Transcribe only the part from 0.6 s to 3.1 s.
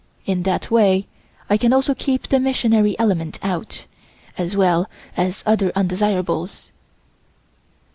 way I can also keep the missionary